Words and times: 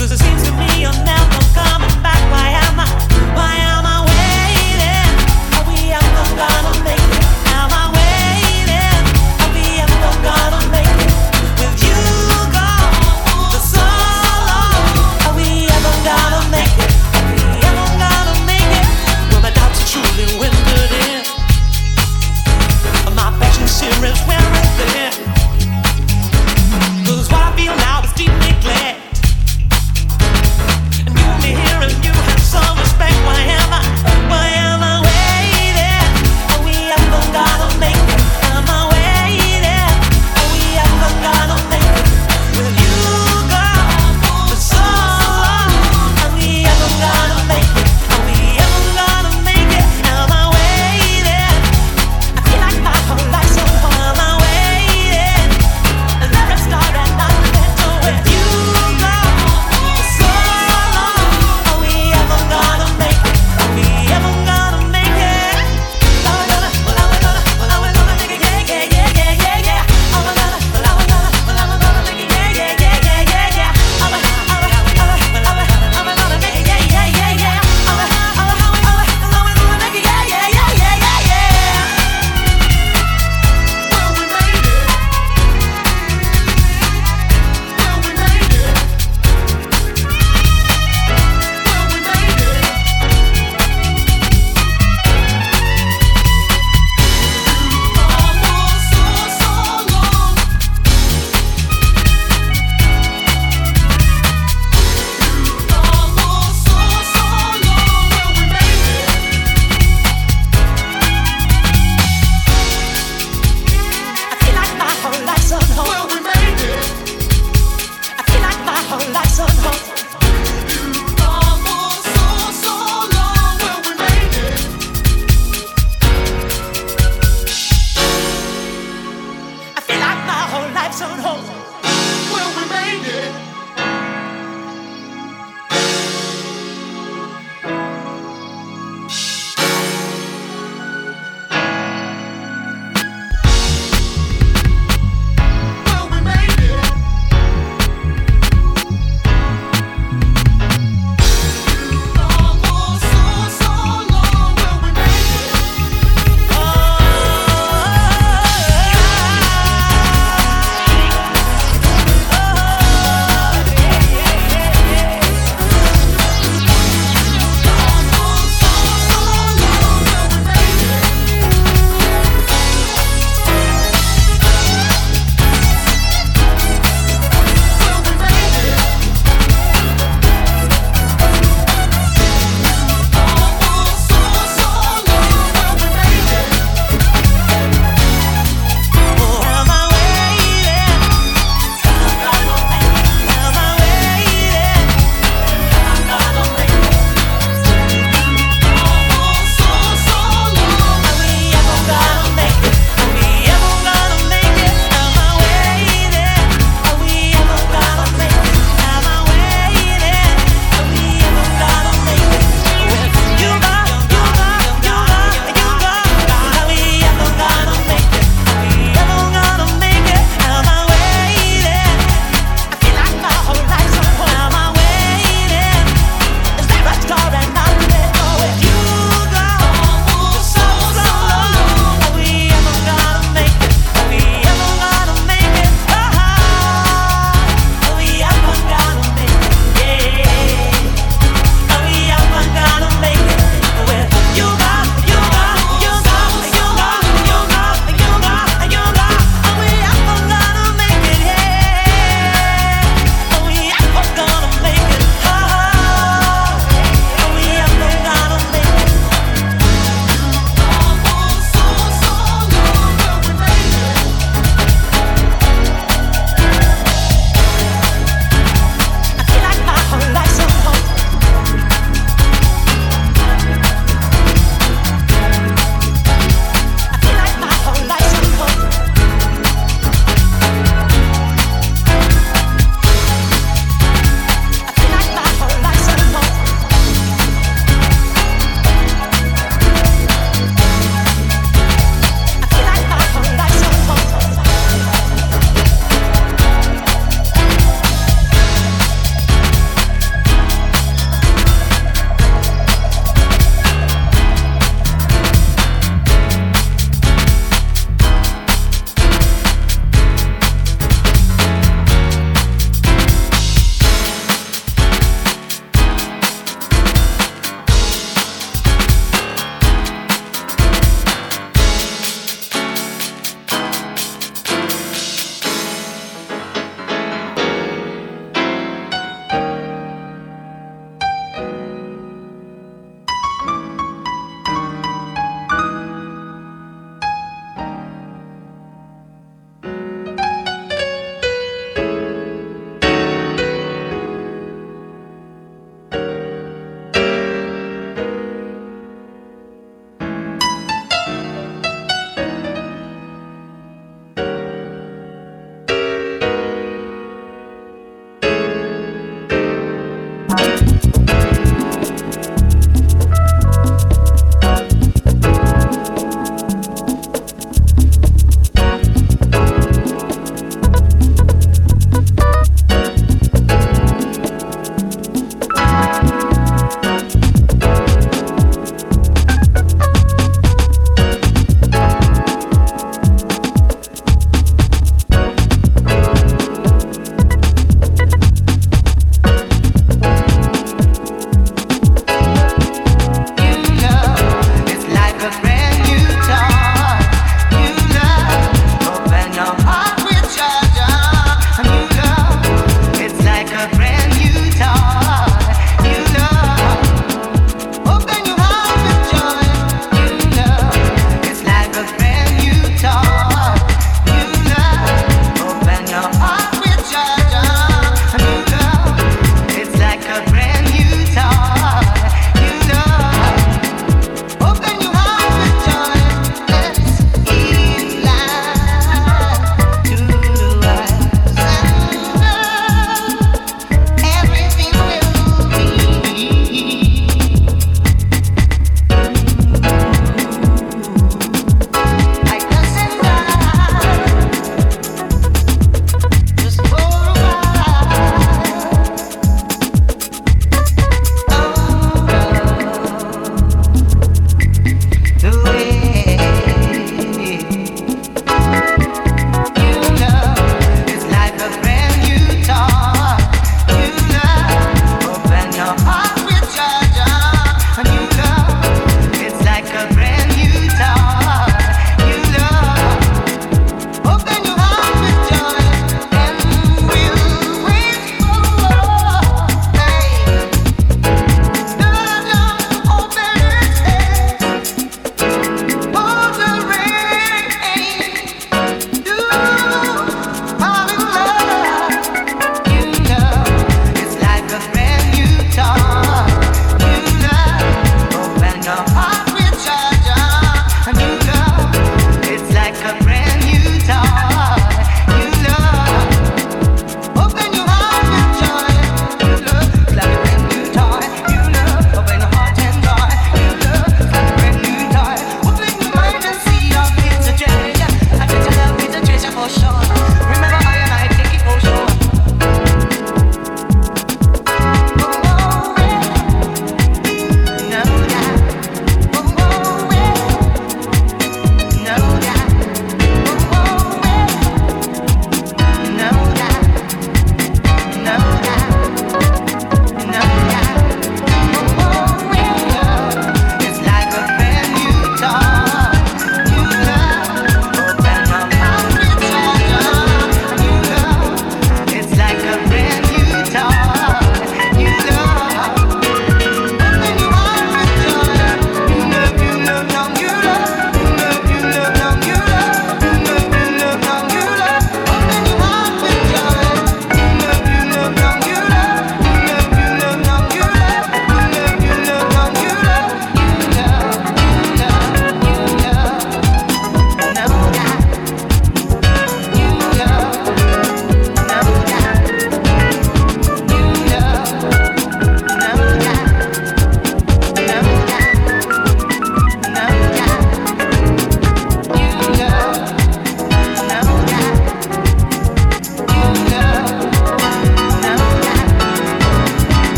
Cause 0.00 0.12
it's 0.12 0.29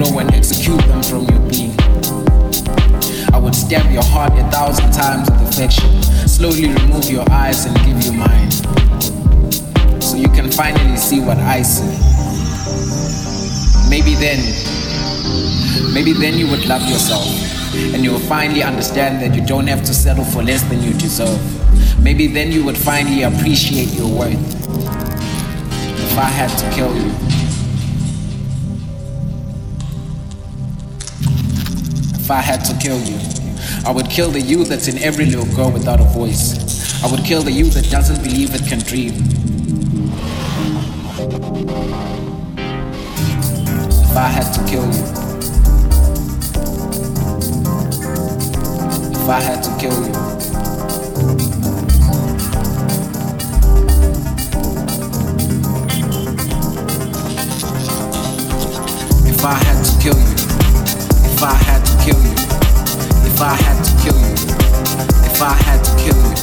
and 0.00 0.34
execute 0.34 0.80
them 0.86 1.02
from 1.02 1.24
your 1.26 1.40
being. 1.48 1.74
I 3.32 3.38
would 3.38 3.54
stab 3.54 3.90
your 3.92 4.02
heart 4.02 4.32
a 4.32 4.50
thousand 4.50 4.90
times 4.92 5.30
with 5.30 5.48
affection. 5.48 6.02
Slowly 6.26 6.68
remove 6.68 7.10
your 7.10 7.24
eyes 7.30 7.66
and 7.66 7.76
give 7.84 8.02
you 8.02 8.12
mine. 8.12 8.50
So 10.00 10.16
you 10.16 10.28
can 10.28 10.50
finally 10.50 10.96
see 10.96 11.20
what 11.20 11.38
I 11.38 11.62
see. 11.62 11.86
Maybe 13.88 14.14
then, 14.14 14.38
maybe 15.94 16.12
then 16.12 16.34
you 16.38 16.48
would 16.50 16.66
love 16.66 16.82
yourself. 16.88 17.26
And 17.94 18.02
you 18.02 18.12
will 18.12 18.26
finally 18.28 18.62
understand 18.62 19.22
that 19.22 19.34
you 19.36 19.46
don't 19.46 19.66
have 19.66 19.82
to 19.84 19.94
settle 19.94 20.24
for 20.24 20.42
less 20.42 20.62
than 20.64 20.82
you 20.82 20.92
deserve. 20.94 21.40
Maybe 22.02 22.26
then 22.26 22.50
you 22.50 22.64
would 22.64 22.76
finally 22.76 23.22
appreciate 23.22 23.92
your 23.94 24.08
worth. 24.08 24.40
If 25.98 26.18
I 26.18 26.24
had 26.24 26.50
to 26.58 26.70
kill 26.74 26.94
you. 26.94 27.31
I 32.32 32.40
had 32.40 32.64
to 32.64 32.74
kill 32.78 32.98
you, 33.02 33.18
I 33.84 33.92
would 33.92 34.08
kill 34.08 34.30
the 34.30 34.40
you 34.40 34.64
that's 34.64 34.88
in 34.88 34.96
every 35.02 35.26
little 35.26 35.44
girl 35.54 35.70
without 35.70 36.00
a 36.00 36.04
voice. 36.04 37.04
I 37.04 37.10
would 37.10 37.24
kill 37.26 37.42
the 37.42 37.52
you 37.52 37.66
that 37.66 37.90
doesn't 37.90 38.22
believe 38.22 38.54
it 38.54 38.66
can 38.66 38.78
dream. 38.78 39.12
If 44.00 44.16
I 44.16 44.28
had 44.28 44.50
to 44.54 44.64
kill 44.66 44.86
you. 44.86 45.04
If 49.12 49.28
I 49.28 49.40
had 49.40 49.62
to 49.62 49.70
kill 49.78 49.92
you. 49.92 50.12
If 59.28 59.44
I 59.44 59.54
had 59.54 59.84
to 59.84 60.02
kill 60.02 60.18
you. 60.18 60.31
If 61.42 61.48
I 61.48 61.54
had 61.54 61.84
to 61.84 61.94
kill 62.04 62.22
you. 62.22 62.34
If 63.26 63.40
I 63.42 63.54
had 63.54 63.82
to 63.82 63.90
kill 63.98 64.14
you. 64.14 64.32
If 65.26 65.42
I 65.42 65.54
had 65.66 65.82
to 65.82 65.90
kill 65.98 66.14
you. 66.14 66.34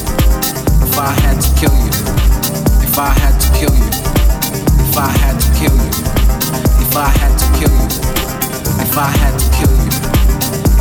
If 0.84 0.98
I 0.98 1.08
had 1.22 1.40
to 1.40 1.48
kill 1.56 1.72
you. 1.72 1.88
If 2.84 2.98
I 2.98 3.08
had 3.08 3.40
to 3.40 3.48
kill 3.56 3.74
you. 3.74 3.88
If 4.84 4.98
I 4.98 5.08
had 5.08 5.40
to 5.40 5.48
kill 5.56 5.72
you. 5.72 5.88
If 6.84 6.96
I 6.96 7.08
had 7.16 7.32
to 7.38 7.46
kill 7.56 7.72
you. 7.72 7.88
If 8.84 8.98
I 8.98 9.08
had 9.08 9.38
to 9.40 9.48
kill 9.56 9.72
you. 9.72 9.88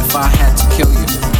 If 0.03 0.13
I 0.13 0.27
had 0.27 0.57
to 0.57 0.65
kill 0.75 0.91
you. 0.91 1.38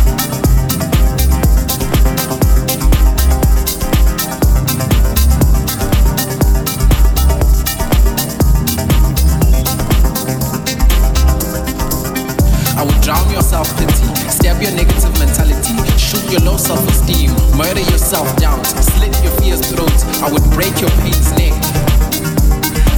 I 13.40 13.42
your 13.42 13.52
self 13.52 13.72
pity, 13.78 13.94
stab 14.28 14.62
your 14.62 14.72
negative 14.72 15.18
mentality, 15.18 15.72
shoot 15.98 16.30
your 16.30 16.42
low 16.42 16.58
self 16.58 16.86
esteem, 16.90 17.32
murder 17.56 17.80
your 17.80 17.98
self 17.98 18.28
doubt, 18.36 18.66
slit 18.68 19.16
your 19.24 19.32
fear's 19.40 19.62
throat. 19.72 19.96
I 20.22 20.30
would 20.30 20.44
break 20.52 20.76
your 20.82 20.90
pain's 21.00 21.32
neck. 21.40 21.56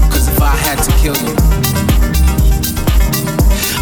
Cause 0.10 0.28
if 0.28 0.42
I 0.42 0.56
had 0.66 0.82
to 0.82 0.92
kill 0.98 1.14
you, 1.22 1.36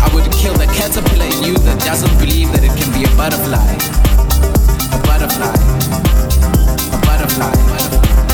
I 0.03 0.11
would 0.13 0.29
kill 0.33 0.53
the 0.55 0.67
caterpillar 0.75 1.31
in 1.31 1.43
you 1.47 1.55
that 1.63 1.79
doesn't 1.85 2.19
believe 2.19 2.51
that 2.51 2.63
it 2.65 2.75
can 2.75 2.91
be 2.91 3.07
a 3.07 3.11
butterfly. 3.15 3.63
A 4.91 4.99
butterfly. 5.07 5.55
A 6.91 6.99
butterfly. 7.07 7.55
butterfly. 7.55 8.28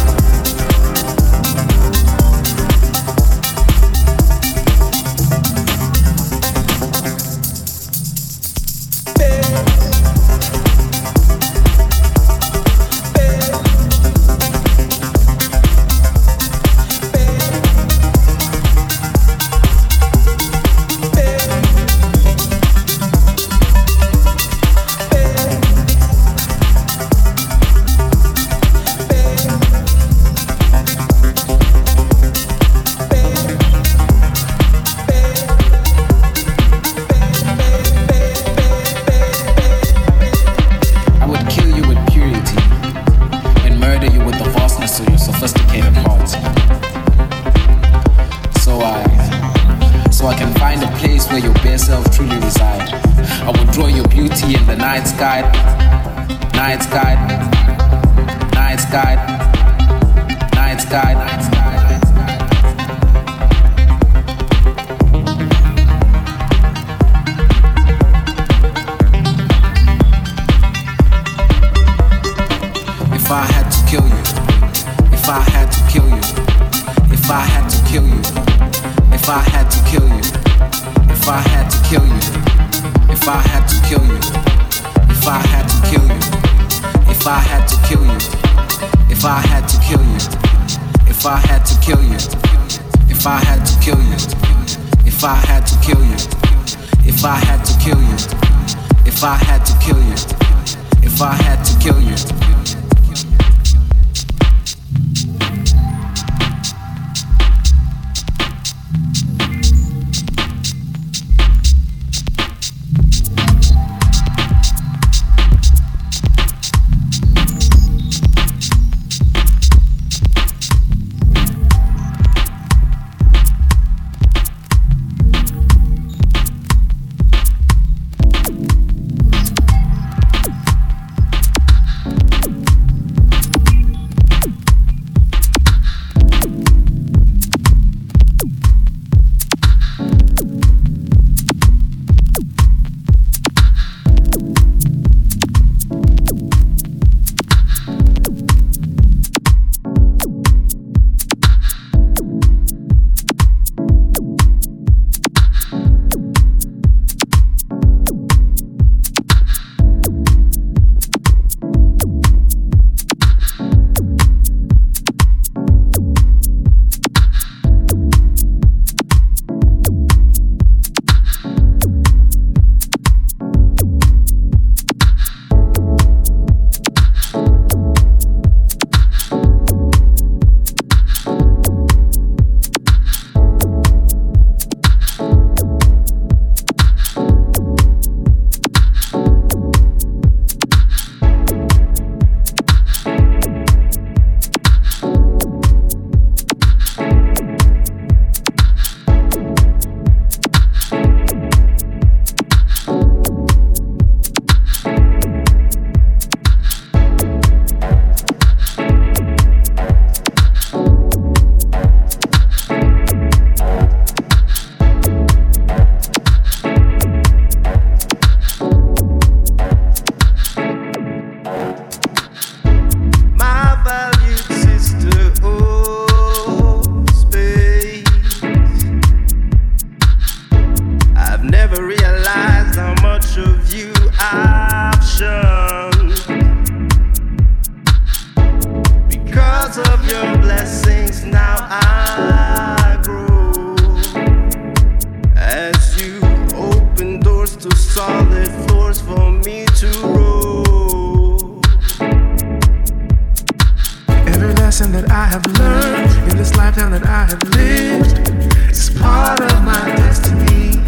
have 255.35 255.59
learned 255.59 256.31
in 256.31 256.37
this 256.37 256.55
lifetime 256.55 256.91
that 256.91 257.05
I 257.05 257.25
have 257.25 257.43
lived 257.55 258.71
is 258.71 258.89
part 258.89 259.41
of 259.41 259.63
my 259.65 259.83
destiny. 259.97 260.79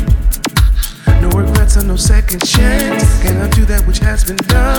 No 1.22 1.28
regrets 1.38 1.76
and 1.76 1.90
no 1.90 1.98
second 1.98 2.46
chance. 2.48 3.22
Can 3.22 3.42
I 3.42 3.50
do 3.50 3.66
that 3.66 3.86
which 3.86 4.00
has 4.00 4.24
been 4.24 4.38
done? 4.38 4.77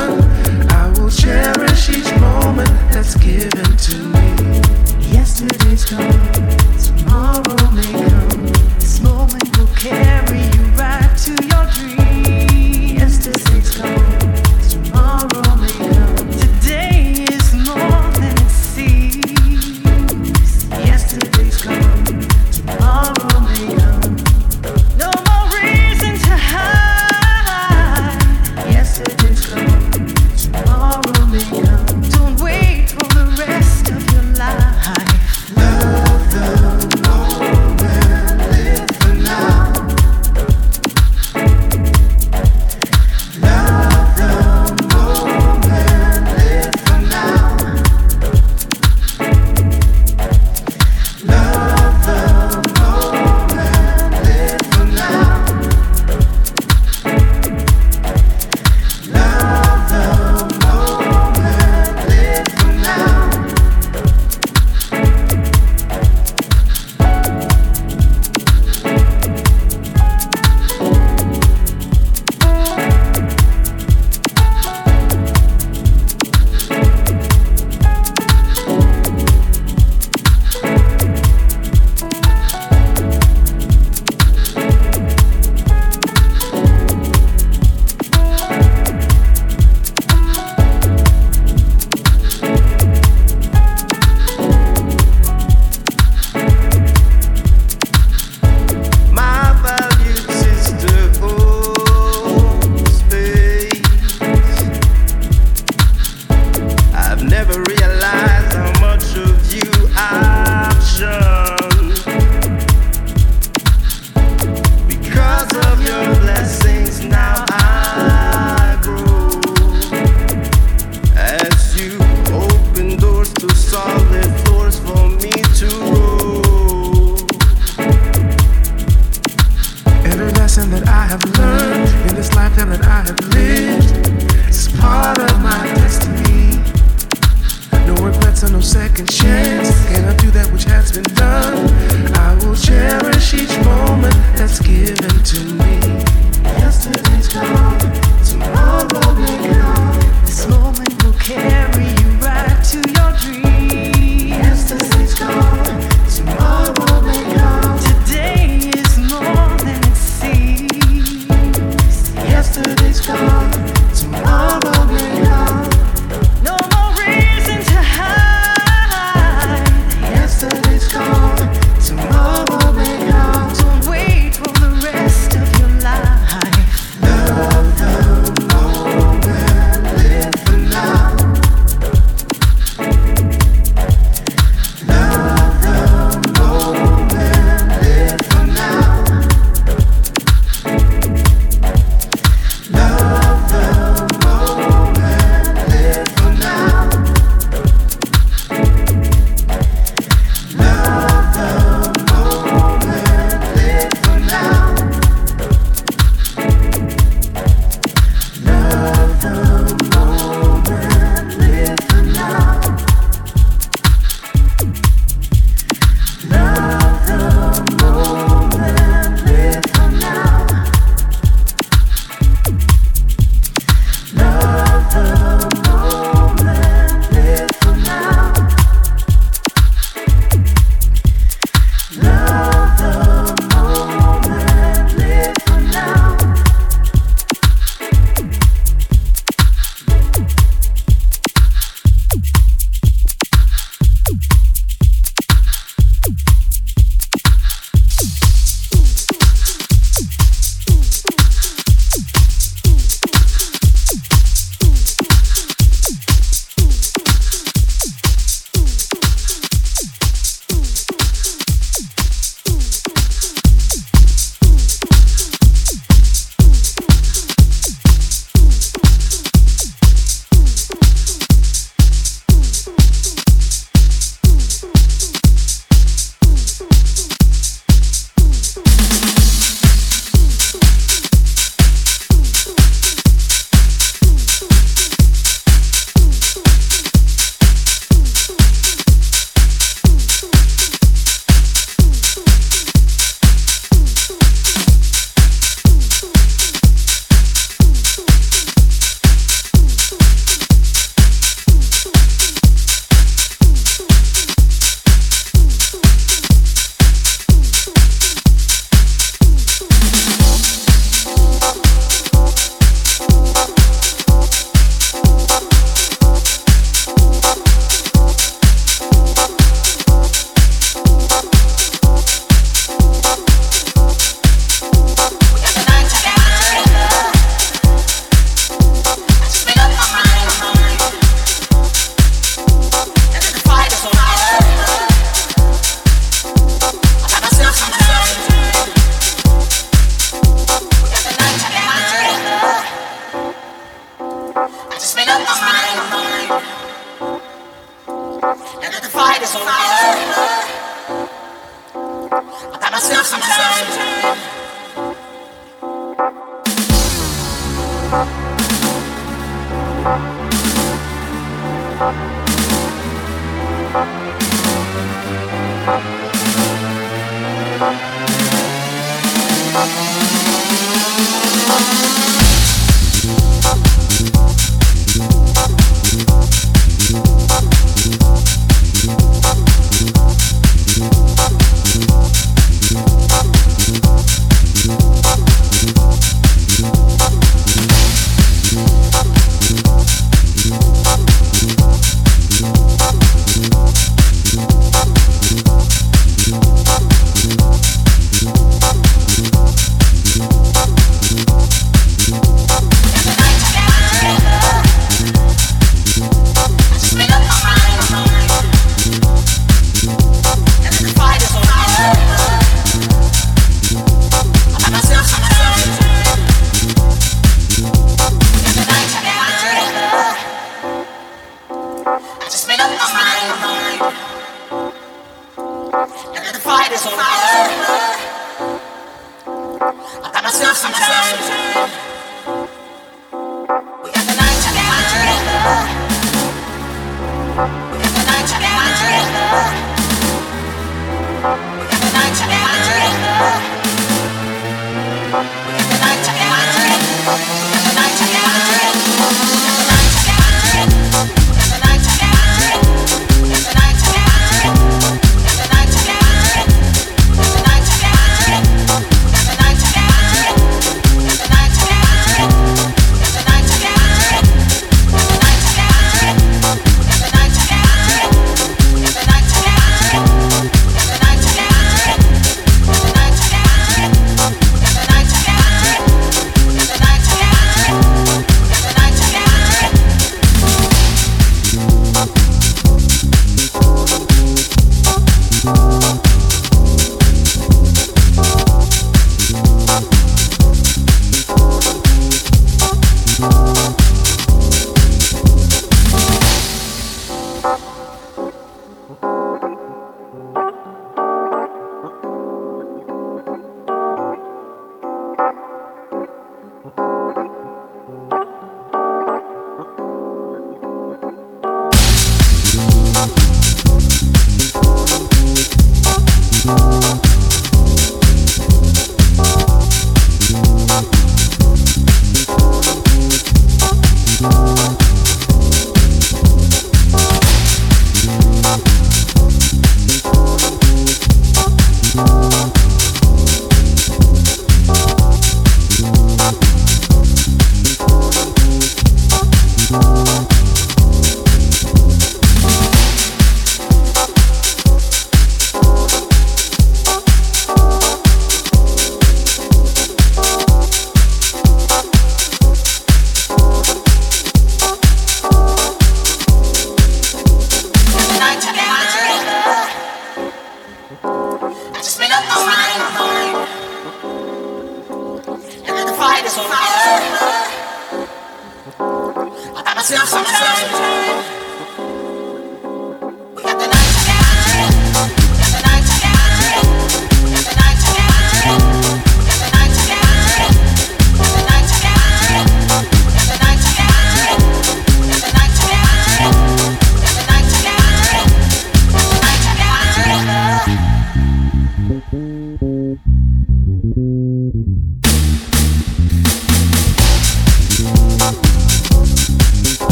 just 349.21 349.58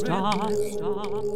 stars. 0.00 1.29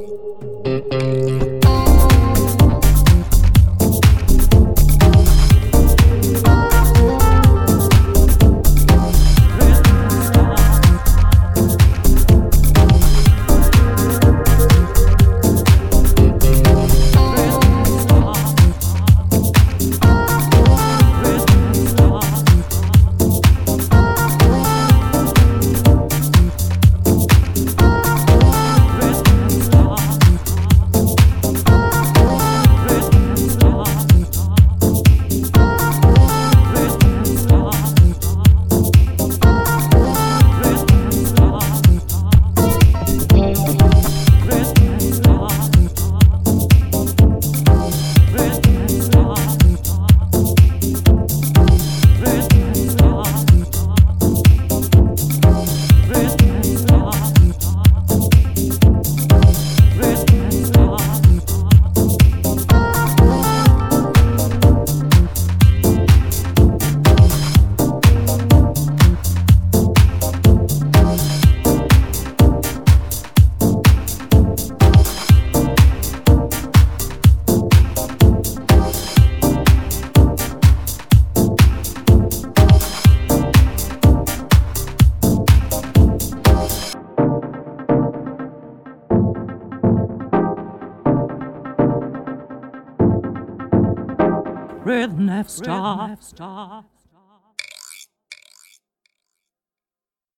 Star. 96.34 96.83